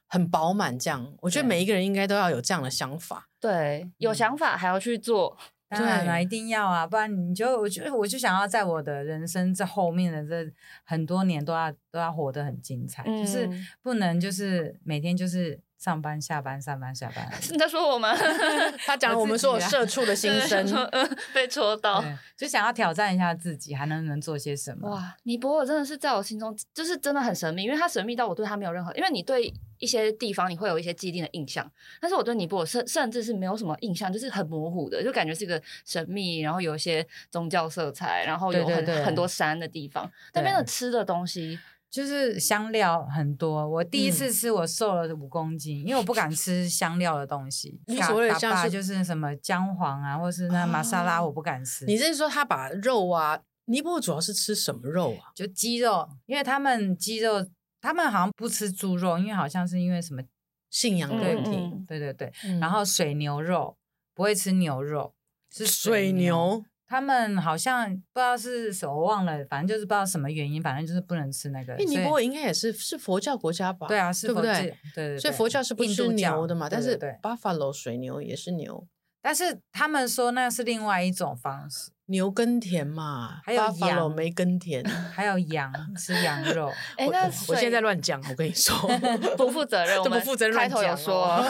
[0.07, 0.79] 很饱满。
[0.79, 3.29] 这样，我觉得每一个人应该都要有这样的想法。
[3.39, 5.37] 对，有想法还要去做。
[5.73, 10.53] 当然了，一定要啊，不然你就我就我就想要在我的人生这后面的这
[10.85, 13.49] 很多年都要都要活得很精彩，嗯、就是
[13.83, 15.61] 不能就是每天就是。
[15.83, 18.15] 上班下班上班下班， 你在说我吗？
[18.87, 20.65] 他讲我们说我社畜的心声，
[21.35, 22.01] 被戳到，
[22.37, 24.89] 就想要挑战一下自己，还能能做些什么？
[24.89, 41.59] 哇，尼泊尔真的是在我心中就是真的很神秘，因为他神秘到我对他没有任何，因为你对一些地方你会有一些既定的印象，但是我对尼泊尔甚甚至是没有什么印象，就是很模糊的，就感觉是一个神秘，然后有一些宗教色彩，然后有很对对对很多山的地方，那边的吃的东西。
[41.91, 47.79] 就是香料很多，我第一次吃我瘦了五公斤，嗯、因为我不敢吃香料的东西。
[47.87, 51.85] 你所谓的像是就是什么姜黄啊，或是那玛莎拉，我不敢吃。
[51.85, 53.39] 你是说他把肉啊？
[53.67, 55.29] 尼泊尔主要是吃什么肉啊？
[55.35, 57.47] 就鸡肉，因为他们鸡肉，
[57.83, 60.23] 他们好像不吃猪肉，因为好像是因为什么
[60.71, 61.85] 信仰的问题。
[61.87, 63.77] 对对对，嗯、然后水牛肉
[64.15, 65.13] 不会吃牛肉，
[65.51, 66.65] 是水牛。
[66.87, 71.75] 他们好像不知道是什么，我忘了，反正就是不知道什么原因，反正就是不能吃那个。
[71.77, 73.87] 尼泊尔应该也是是佛教国家吧？
[73.89, 75.19] 对啊，是佛教，对对。
[75.19, 76.69] 所以佛教是不吃牛的嘛？
[76.69, 78.87] 但是 buffalo 水牛也是牛，
[79.23, 81.91] 但是他们说那是另外一种方式。
[82.13, 86.71] 牛耕田嘛， 还有羊没耕田，还有羊吃羊肉。
[86.97, 88.77] 哎，那我现在在乱讲，我跟你说，
[89.37, 91.43] 不负责任，不负责任，开头有说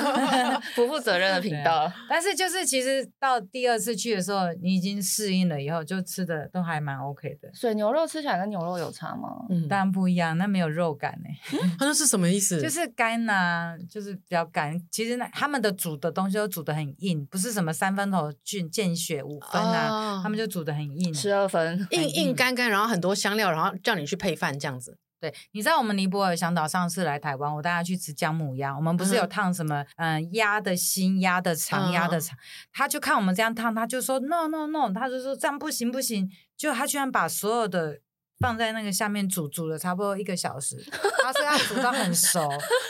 [0.77, 1.92] 不负责任的频道。
[2.09, 7.51] 但是就是其实到第二次去的时候，你已经适应了以后，就吃的都还蛮 OK 的。
[7.53, 9.29] 水牛肉吃起来跟牛肉有差吗？
[9.51, 11.59] 嗯，当然不一样，那没有肉感呢。
[11.81, 12.62] 那是什么意思？
[12.62, 14.81] 就是干呐，就是比较干。
[14.92, 20.52] 其实那他们的煮的东西都煮的很硬，不是什么三分头菌见血五分啊，他们就。
[20.53, 24.99] 煮的很硬，十二分，硬硬干干，然后很多香料，然后叫你去配饭这样子。
[25.19, 32.37] 对，你知道我们尼泊尔香岛上次来台湾，我带他去吃姜母鸭，我们不是有烫什么嗯鸭的心、鸭的肠、鸭的肠，
[32.73, 38.01] 他就看我们这样烫，他就说 no no no，他就说这样不行不行，就他居然把所有的。
[38.43, 40.77] 放在那个下面煮，煮了差不多一个小时，
[41.23, 42.41] 他说要煮到很熟。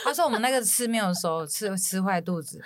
[0.03, 2.59] 他说我们那个吃没有熟，吃吃坏肚子。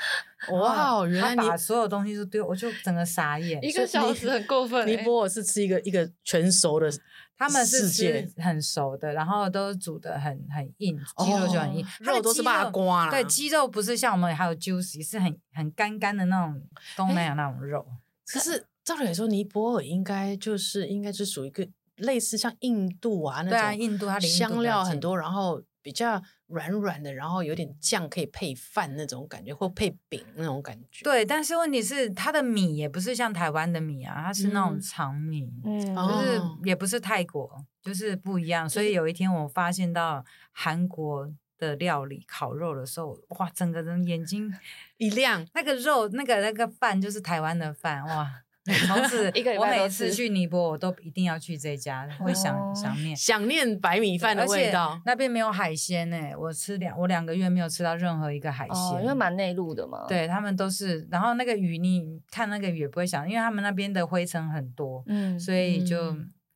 [0.51, 3.61] 哇，原来把所有东西都丢，我就整个傻眼。
[3.61, 4.87] 一个小时很过分。
[4.87, 6.89] 尼泊尔是吃一个一个全熟的，
[7.37, 13.11] 他们是吃很熟的，然后都煮的很很硬，鸡肉就很硬，肉都是把刮了。
[13.11, 16.61] 对，鸡肉不是像我们还有 juicy，是很很干干的那种
[16.95, 17.85] 东南亚那种肉。
[18.25, 21.67] 可是照理来说，尼泊尔应该就是应该是属于一个。
[21.97, 31.03] 类似像印度啊那种，对啊，印度它香料很多，然后比较软软的，然后有点酱可以配饭那种感觉，或配饼那种感觉。
[31.03, 37.49] 对，但是问题是它的米也不是像台湾的米啊，它是那种长米，嗯，就是也不是泰国，
[37.81, 38.69] 就是不一样。
[38.69, 44.53] 所以有一天我发现到韩国的料理烤肉的时候，哇，整个人眼睛
[44.97, 48.43] 一亮，那个肉那个那个饭就是台湾的饭，哇。
[48.73, 55.01] 从此， 我每次去尼泊尔，我都一定要去这家，会想想念想念白米饭的味道。
[55.05, 60.05] 那边没有海鲜呢，我吃两我两个月没有吃到任何一个海鲜，因为蛮内陆的嘛。
[60.07, 66.15] 对他们都是，然后那个鱼，你看那个鱼也不会想，因为他们那边的灰尘很多，嗯，所以就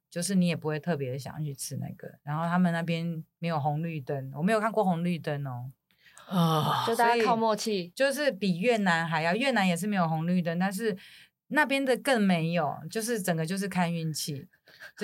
[0.09, 2.07] 就是你也不会特别想去吃那个。
[2.23, 5.71] 然后他们那边没有红绿灯，我没有看过红绿灯哦，
[6.27, 10.97] 啊，就大家靠默契，就是比越南还要，越南也是没有红绿灯，但是。
[11.51, 14.47] 那边的更没有，就是整个就是看运气，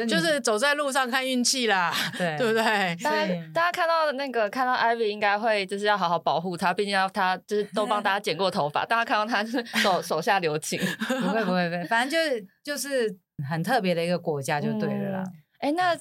[0.08, 2.64] 就是走在路上看运气啦， 对对不对？
[3.04, 13.16] 大家大家看到那个看到 Ivy 应该会就是要好好保护她，毕竟要她就是都帮大家剪过头发，大家看到她是 手手下留情，不会不会不会，反正就是就是
[13.50, 15.24] 很特别的一个国家就对了啦。
[15.60, 15.98] 哎、嗯，那。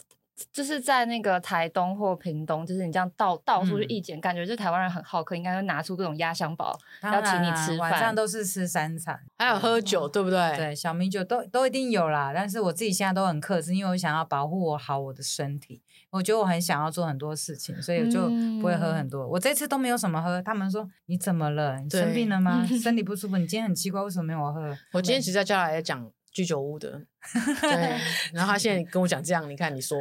[0.52, 10.56] 就是在那个台东或屏东，就是你这样到到处去义剪，嗯、感觉就台湾人很好客，应该会拿出各种压箱宝要请你吃饭，晚上都是吃三餐，还有喝酒，对不对？
[10.56, 12.32] 对，小米酒都都一定有啦。
[12.34, 15.82] 但是我自己现在都很克制，因为我想要保护我好我的身体。
[16.10, 18.28] 我觉得我很想要做很多事情，所以我就
[18.60, 19.24] 不会喝很多。
[19.24, 21.78] 嗯、我这次都没有什么喝，他们说你怎么了？
[21.80, 22.64] 你生病了吗？
[22.82, 23.36] 身体不舒服？
[23.36, 24.76] 你今天很奇怪，为什么没有喝？
[24.92, 26.10] 我今天其实在家里来讲。
[26.36, 26.90] 居酒屋的，
[27.62, 27.98] 对，
[28.34, 29.98] 然后他现在跟我讲这样，你看你说，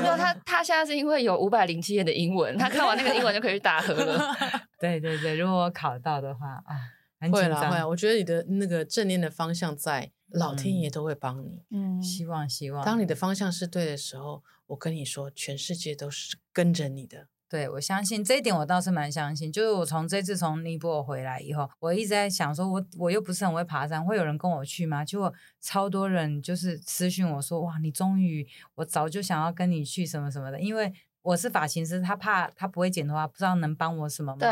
[0.00, 4.20] 没有他，他现在是因为有五百零七页的英文，他看完那个英文就可以去打和了。
[4.80, 6.74] 对对对，如果我考到的话啊，
[7.20, 11.62] 很会了会了，我觉得你的那个正念的方向在，老天爷都会帮你。
[11.70, 17.28] 嗯，希望希望，当你的方向是对的时候，我跟你说，全世界都是跟着你的。
[17.50, 19.50] 对，我相信这一点，我倒是蛮相信。
[19.50, 25.04] 就是我从这次从尼泊尔回来以后，我一直在想说我，我又不是很会爬山，会有人跟我去吗？
[25.04, 34.38] 结果超多人就是私讯我说，哇，你终于，我早就想要跟你去什么什么的，因为我是发型师，他怕他不会剪头发，不知道能帮我什么忙。
[34.38, 34.48] 对。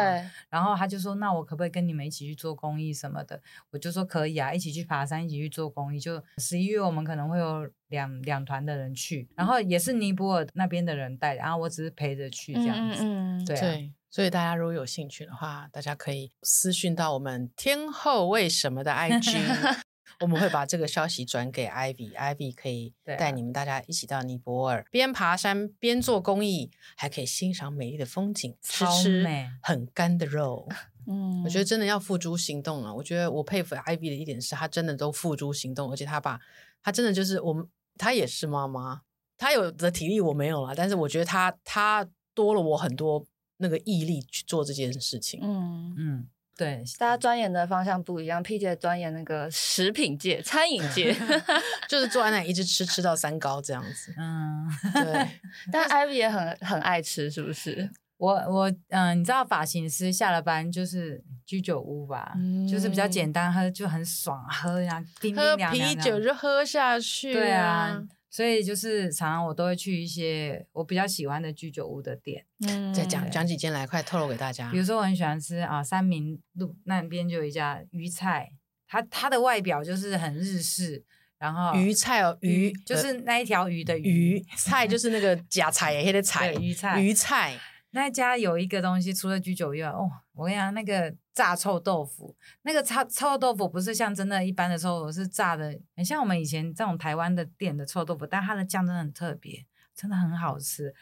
[0.51, 3.41] 然后他就说：“那我可不可以跟你们一起去做公益什么的？”
[3.73, 13.03] 我就说：“可以啊，一起去爬山，一起去做公益。”就十一月我们可能会有两两团的人去，然后也是尼泊尔那边的人带，然后我只是陪着去这样子。
[13.03, 13.61] 嗯，对啊。
[13.61, 19.39] 对，所以大家如果有兴趣的话，大家可以私讯到我们天后为什么的 IG。
[20.21, 29.27] 我们会把这个消息转给 Ivy，Ivy 可以带你们大家一起到尼泊尔，边爬山边做公益，还可以欣赏美丽的风景，吃吃
[29.63, 30.69] 很干的肉。
[31.07, 32.95] 嗯，我觉得真的要付诸行动了。
[32.95, 36.39] 我觉得我佩服 Ivy 的一点是，她真的都付诸行动，而且她把
[36.83, 37.67] 她真的就是我们，
[37.97, 39.01] 她也是妈妈，
[39.37, 43.25] 她有的体力我没有了，但是我觉得她她多了我很多
[43.57, 45.41] 那个毅力去做这件事情。
[45.43, 46.29] 嗯嗯。
[46.59, 48.43] 对，大家钻研的方向不一样。
[48.43, 51.15] P 姐钻研那个食品界、餐饮界
[51.89, 54.13] 就是坐在那里一直吃吃到三高这样子。
[54.19, 55.29] 嗯，对。
[55.71, 57.89] 但 Ivy 也很很爱吃，是不是？
[58.17, 67.33] 我我嗯，你知道发型师下了班就是居酒屋吧，嗯、就是比较简单，喝就很爽，喝呀，冰冰凉凉，喝啤酒就喝下去。
[67.33, 68.03] 对啊。
[68.31, 74.71] 所以就是常常我都会去一些我比较喜欢的居酒屋的店，嗯，再讲讲几间来，快透露给大家。
[74.71, 78.53] 比如说我很喜欢吃啊，三民路那边就有一家鱼菜，
[78.87, 81.05] 它它的外表就是很日式，
[81.39, 87.59] 然后鱼菜哦，鱼就是那一条鱼的鱼，鱼菜就是那个假菜也的 菜，鱼菜鱼菜。
[87.99, 100.95] 那家有一个东西，除了居酒屋哦，我跟你讲，那个炸臭豆腐，那个臭臭豆腐不是像真的一般的臭豆腐，是炸的，很像我们以前这种台湾的店的臭豆腐，但它的酱真的很特别，真的很好吃，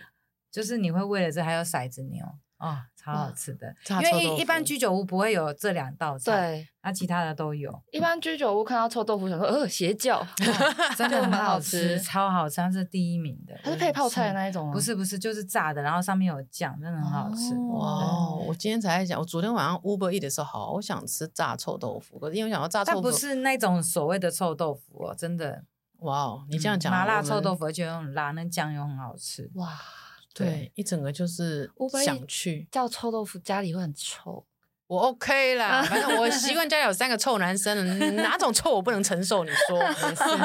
[0.50, 2.24] 就是你会为了这还有骰子牛。
[2.58, 7.70] 哦，超好吃的，因为一一般居酒屋不会有这两道菜，对，那其他的都有。
[7.92, 10.26] 一般居酒屋看到臭豆腐，想说呃邪教，
[10.96, 13.54] 真的 很好吃，超好吃，它是第一名的。
[13.62, 14.72] 它是配泡菜的那一种吗？
[14.72, 17.54] 不是不是，就是炸的，然后上面有酱，真的很好吃。
[17.74, 25.62] 哇，我今天才在讲，我昨天晚上 Uber Eats 的时候，好想吃炸臭豆腐，可是因为想要炸臭豆腐，但不是那种所谓的臭豆腐哦，真的。
[25.98, 29.50] 哇哦，你这样讲，麻辣臭豆腐而且又很辣，那酱又很好吃。
[29.56, 29.68] 哇。
[30.36, 31.70] 对，一整个就是
[32.04, 34.44] 想去叫臭豆腐，家里会很臭。
[34.88, 39.42] 我 OK 啦， 反正我习惯家里有三个臭男生，哪种臭我不能承受？
[39.42, 39.80] 你说？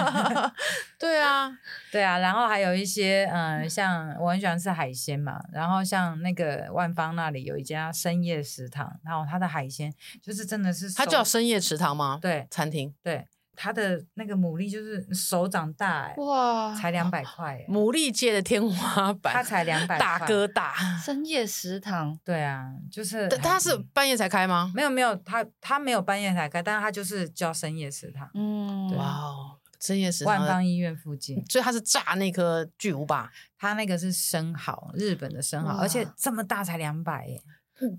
[0.97, 1.51] 对啊，
[1.91, 2.17] 对啊。
[2.17, 12.17] 然后还有一些，嗯、呃，像我很喜欢吃海鲜嘛，然后像那个万芳那里有一家深夜食堂，然后它的海鲜就是真的是，它叫深夜食堂吗？
[12.19, 13.27] 对，餐厅对。
[13.61, 20.73] 它的那个牡蛎就是手掌大哎，哇，才两百块哎， 牡蛎界的天花板，它才两百 块，大哥大。
[21.05, 24.71] 深夜食堂，对啊，就是它是半夜才开吗？
[24.73, 28.27] 没有没有，它它没有半夜才开，但是它就是叫深夜食堂。
[28.33, 37.37] 嗯，哇哦，深夜食堂，万芳医院附近，所以它是炸那颗巨无霸，它那个是生蚝，日本的生蚝，而且这么大才两百哎。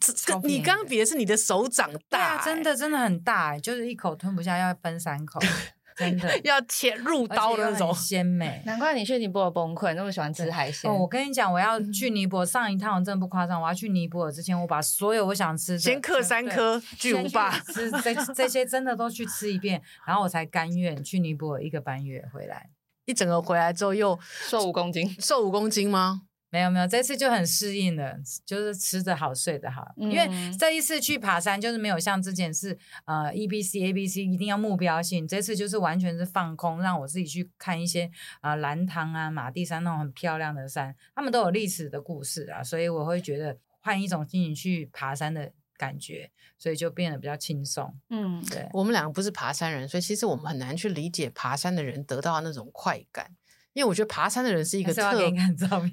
[0.00, 5.40] 这你刚刚比的是你的手掌大，欸，真的真的很大，就是一口吞不下，要分三口，
[5.96, 8.62] 真的要切入刀的那种鲜美。
[8.66, 10.90] 难怪你去尼泊尔崩溃，那么喜欢吃海鲜。
[10.90, 22.70] 哦，我跟你讲，我要去尼泊尔上一趟，我真的不夸张，我要去尼泊尔之前，我把所有我想吃的先刻三颗巨无霸，吃这这些真的都去吃一遍，然后我才甘愿去尼泊尔一个半月回来。
[23.04, 24.16] 一整个回来之后又
[24.48, 26.22] 瘦五公斤，瘦五公斤吗？
[26.52, 29.94] 没有没有，这次就很适应了，就是吃得好睡得好。
[29.96, 38.10] 嗯、因为这一次去爬山，就是没有像之前是呃 E B C A B C 一定要目标性，这次就是完全是放空，让我自己去看一些
[38.42, 47.98] 啊兰塘啊马蒂山那种很漂亮的山，他们都有历史的故事啊，所以我会觉得换一种心情去爬山的感觉，所以就变得比较轻松。
[48.10, 53.30] 嗯，对，我们两个不是爬山人，所以其实我们很难去理解爬山的人得到那种快感。
[53.72, 55.30] 因为我觉得爬山的人是一个特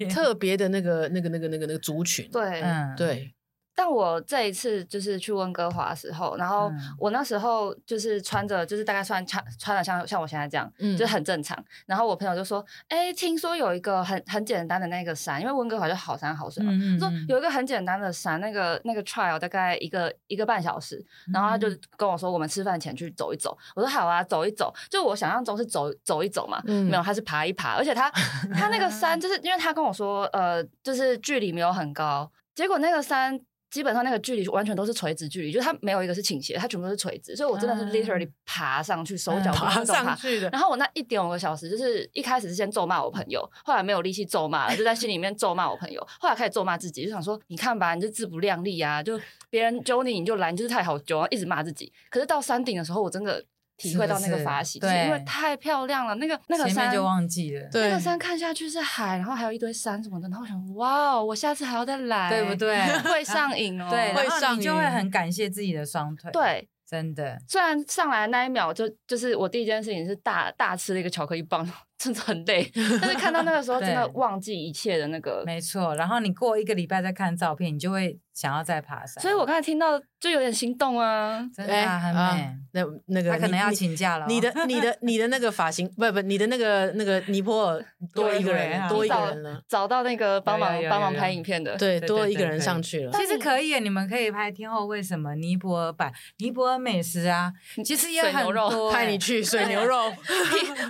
[0.10, 3.34] 特别的那个那个那个那个那个族群，对，嗯，对。
[3.80, 11.58] 但我这一次就是去温哥华的时候，然后我那时候就是穿着，就是大概穿穿穿的像像我现在这样，嗯，就是很正常。
[11.86, 21.02] 然后我朋友就说：“哎，听说有一个很很简单的那个山，因为温哥华就好山好水嘛，嗯嗯嗯说有一个很简单的山，那个那个 trial 大概一个一个半小时。
[21.32, 23.58] 然后他就跟我说，我们吃饭前去走一走。
[23.78, 24.74] 我说好啊，走一走。
[24.90, 27.78] 就我想象中是走走一走嘛，嗯、没有，他是爬一爬。
[27.78, 28.12] 而且他
[28.54, 33.40] 他那个山， 就是因为他跟我说，呃，就是距离没有很高，结果那个山。
[33.70, 40.50] 基本上那个距离完全都是垂直距离，就是它没有一个是倾斜，它全部都是垂直，所以我真的是 literally 爬上去，手脚爬上去的。
[40.50, 51.92] 然后我那一点五个小时，就是一开始是先咒骂我朋友，后来没有力气咒骂了，就在心里面咒骂我朋友，后来开始咒骂自己，就想说，你看吧，你就自不量力啊，就别人揪你你就来，你就是太好揪，一直骂自己。
[52.10, 53.44] 可是到山顶的时候，我真的
[53.80, 56.14] 体会到那个法喜，就是因为太漂亮了。
[56.16, 60.28] 那个那个山就忘记了，那个山看下去是海，然后还有一堆山什么的。
[60.30, 62.78] 然后我想，哇，我下次还要再来，对不对？
[63.10, 66.30] 会上瘾哦， 对，会上瘾，你就会很感谢自己的双腿。
[66.32, 67.42] 对，真的。
[67.48, 71.68] 虽然上来的那一秒就就是我第一件事情是大大吃了一个巧克力棒。
[72.00, 72.72] 真的很累，
[73.02, 75.44] 但是看到那个时候，真的忘记一切的那个。
[75.46, 79.22] 没错，然后你过一个礼拜再看照片，你就会想要再爬山。
[79.22, 82.56] 所以我刚才听到就有点心动啊，真的很美。
[82.72, 84.26] 那那个他可能要请假了。
[84.30, 87.86] 你的你的你的那个发型，不不，你的那个那个尼泊尔
[88.16, 93.12] 多一个人，多一个人了，找到那个帮忙帮忙拍影片的，对，多一个人上去了。
[93.12, 97.52] 其实可以，你们可以拍天后为什么尼泊尔版尼泊尔美食啊，
[97.84, 98.90] 其实也很多。
[98.92, 100.14] 派你去水牛肉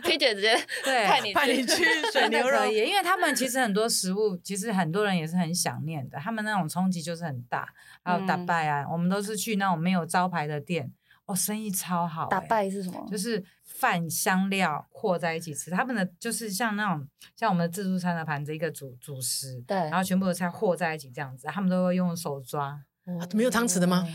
[0.03, 1.83] ，P 姐直接 对派你派你去。
[2.11, 6.17] 水牛肉，因为他们其实很多食物，其实很多人也是很想念的。
[6.17, 7.67] 他们那种冲击就是很大，
[8.03, 10.91] 还有打败啊，我们都是去那种没有招牌的店，
[11.25, 12.25] 哦，生意超好。
[12.27, 13.07] 打败是什么？
[13.09, 15.69] 就是饭香料和在一起吃。
[15.69, 22.83] 他们的就是像那种像我们的自助餐的盘子，一个主主食，对，然后全部的菜和在一起这样子，他们都会用手抓。
[23.33, 24.05] 没有汤匙的吗？
[24.07, 24.13] 嗯，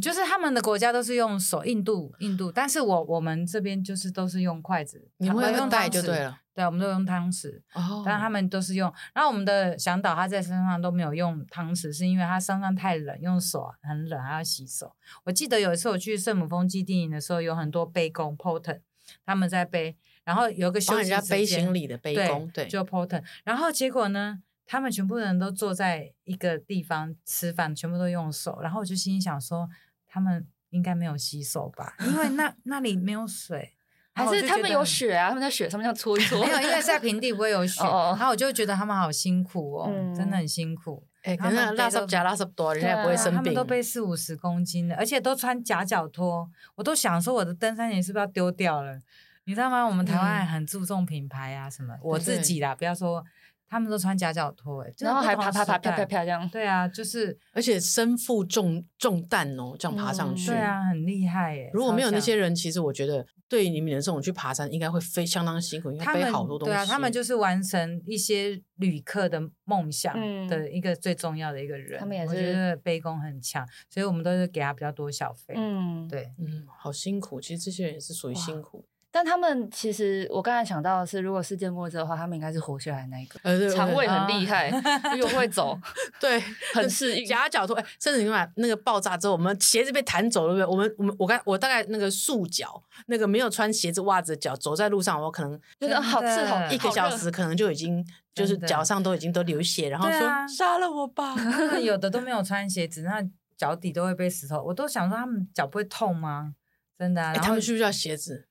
[0.00, 6.38] 就是他们的国家都是用手，印度印度，但是我我们这边就是都是用筷子，你们用带就对了。
[6.52, 8.92] 对，我们都用汤匙，哦，但是他们都是用。
[9.14, 14.92] 然后我们的向导他在身上都没有用汤匙，是因为他身上太冷，用手很冷，还要洗手。
[15.24, 18.80] 我记得有一次我去圣母峰基地营的时候，有很多背工 porter
[19.24, 28.60] 他们在背，然后有个休息时间，背行李的背工，对，对就 porter 然后结果呢，他们全部人都坐在一个地方吃饭，全部都用手。
[28.62, 29.68] 然后我就心里想说，
[30.06, 33.74] 他们应该没有洗手吧，因为那那里没有水。
[34.14, 35.30] 还是他们有雪啊？
[35.30, 36.38] 他们在雪上面这样搓一搓。
[36.46, 37.82] 没有，因为在 平地不会有雪。
[37.82, 41.04] 然后我就觉得他们好辛苦哦，真的很辛苦。
[41.22, 43.34] 哎，可能拉什加拉什多，人家也不会生病。
[43.34, 46.48] 他们都背四五十公斤的，而且都穿夹脚拖。
[46.76, 49.00] 我都想说，我的登山鞋是不是要丢掉了？
[49.46, 49.84] 你知道吗？
[49.84, 53.24] 我们台湾很注重品牌啊，什么我自己啦，不要说。
[53.70, 56.48] 他们都穿夹脚拖，哎，然后还爬爬爬飘飘飘这样。
[56.48, 60.48] 对啊，就是而且身负重重担哦，这样爬上去。
[60.48, 61.70] 对啊，很厉害耶。
[61.72, 66.74] 如果没有那些人，其实我觉得对于你们的这种去爬山，应该会非相当辛苦，因为背好多东西。
[66.74, 70.16] 对啊，他们就是完成一些旅客的梦想
[70.48, 72.00] 的一个最重要的一个人。
[72.00, 75.54] 他们也是，我觉得背功很强，所以我们都是给他比较多小费。
[75.56, 77.40] 嗯，对，嗯，好辛苦。
[77.40, 78.84] 其实这些人也是属于辛苦。
[79.12, 84.70] 但他们其实，我刚才想到的是，如果世界末日的话，他们应该是活下来那一个，呃，肠胃很厉害，
[85.16, 85.76] 又会走，
[86.20, 86.40] 对，
[86.72, 87.26] 很适 应。
[87.26, 90.72] 夹脚拖，哎，甚至你看那个爆炸之后，我们鞋子被弹走了，对不对？
[90.72, 101.34] 我们我们我刚我大概那个束脚，那个没有穿鞋子袜子的脚，走在路上，我可能觉得好刺痛，一个小时可能就已经 就是脚上都已经都流血，然后说杀了我吧。
[101.82, 103.20] 有的都没有穿鞋子，那
[103.56, 106.54] 脚底都会被石头，我都想说他们脚不会痛吗？
[106.96, 108.46] 真的，他们需不需要鞋子？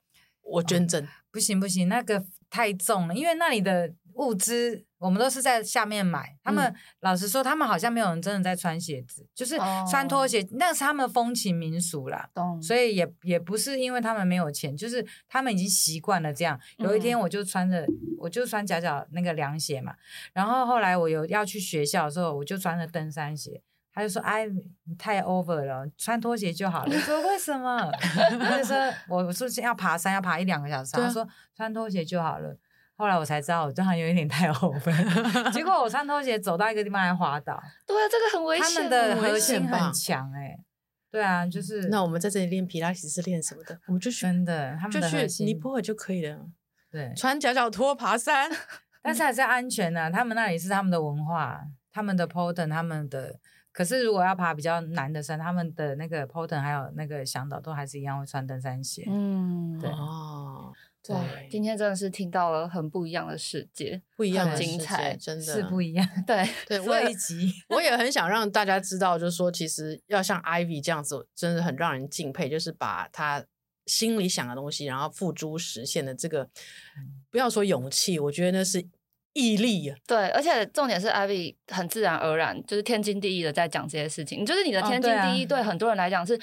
[0.51, 6.35] 我捐赠、哦、不行不行，那个太重了，因为那里的物资我们都是在下面买。
[6.43, 9.57] 他们、嗯、老实说，他们好像没有人真的在穿鞋子，就是
[9.89, 12.29] 穿拖鞋，哦、那是他们风情民俗啦。
[12.33, 16.59] 懂所以也也不是因为他们没有钱，就是他们已经习惯了这样。
[16.77, 17.87] 有一天我就穿着，嗯、
[18.17, 19.95] 我就穿夹脚那个凉鞋嘛，
[20.33, 23.61] 然后后来我有要去学校的时候，我就穿着登山鞋。
[23.99, 27.91] 他就说：“哎，你太 over 了，穿拖鞋就好了。”我说：“为什么？”
[28.39, 28.77] 他就说
[29.09, 30.95] ：“我说要爬山，要爬一两个小时。
[30.95, 32.55] 啊”他说：“穿拖鞋就好了。”
[32.95, 35.51] 后来我才知道，我这样有一点太 over。
[35.51, 37.61] 结果我穿拖鞋走到一个地方还滑倒。
[37.85, 38.65] 对啊，这个很危险。
[38.75, 40.59] 他们的核心很强哎、欸。
[41.11, 41.89] 对啊，就是。
[41.89, 43.77] 那我们在这里练皮拉提是练什么的？
[43.87, 46.39] 我们就去真的，他们的核心尼泊尔就可以了。
[46.89, 48.49] 对，穿夹脚拖爬山，
[49.03, 50.09] 但是还是安全的、啊。
[50.09, 51.61] 他们那里是他们的文化，
[51.99, 53.39] 他们的 p o r t e n 他们的。
[53.71, 59.05] 可是，如果要爬比较难的山，他们的那个 p o r t e n 还有那个向导都还是一样会穿登山鞋。
[59.07, 60.73] 嗯，对哦，
[61.03, 61.15] 对，
[61.51, 66.05] 今天真的是听到了很不一样的世界，不一样的精彩，真的是不一样。
[66.25, 67.09] 对对， 我也
[67.69, 73.45] 我也很想让大家知道，就是说，其实要像 Ivy 这样子，真的很让人敬佩，就是把他
[73.85, 76.49] 心里想的东西，然后付诸实现的这个，
[77.29, 78.85] 不要说勇气，我觉得那是。
[79.33, 84.43] 毅力啊，对，而且重点是 Ivy 很自然而然，就是天经地义的在讲这些事情。
[84.45, 86.37] 就是你的天经地义，对很多人来讲是，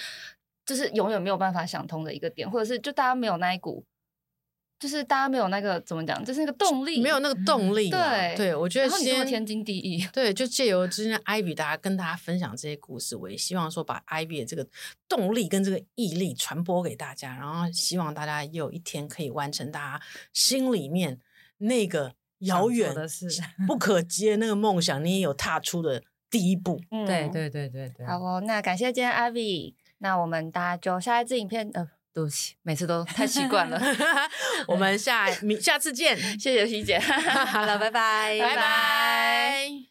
[0.65, 3.85] 就是永远没有办法想通的一个点，或者是就大家没有那一股，
[4.79, 7.91] 就是大家没有那个怎么讲，就是那个动力，没有那个动力。
[7.91, 10.07] 对，对我觉得先天经地义。
[10.13, 14.65] 对，就借由今天 Ivy 大家跟大家分享这些故事，我也希望说把 Ivy 的这个
[15.09, 21.19] 动力跟这个毅力传播给大家，然后希望大家也有一天可以完成大家心里面
[21.59, 22.15] 那个。
[22.41, 23.27] 遥远的 是
[23.67, 26.81] 不可及的那个梦想，你也有踏出的第一步。
[26.91, 28.07] 嗯，对对对对对。
[28.07, 33.81] 好哦，那感谢今天 Ivy，那我们大家就下一次影片，呃，对不起，每次都太习惯了。
[34.69, 36.99] 我们下明下次见，谢谢徐姐。
[36.99, 39.87] 好了，拜拜，拜拜。